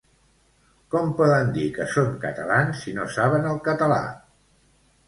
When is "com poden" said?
0.95-1.53